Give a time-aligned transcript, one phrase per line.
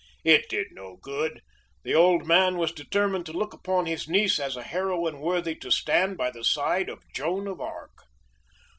[0.23, 1.41] It did no good
[1.83, 5.69] the old man was determined to look upon his niece as a heroine worthy to
[5.69, 7.99] stand by the side of Joan of Arc.